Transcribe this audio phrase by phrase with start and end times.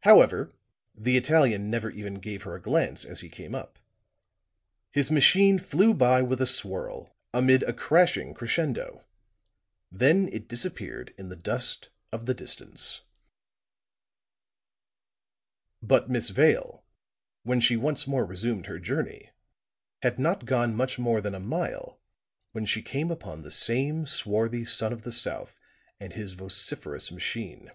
[0.00, 0.54] However,
[0.94, 3.78] the Italian never even gave her a glance as he came up;
[4.92, 9.04] his machine flew by with a swirl, amid a crashing crescendo;
[9.92, 13.02] then it disappeared in the dust of the distance.
[15.82, 16.82] But Miss Vale,
[17.42, 19.28] when she once more resumed her journey,
[20.00, 22.00] had not gone much more than a mile
[22.52, 25.58] when she came upon the same swarthy son of the south
[26.00, 27.70] and his vociferous machine.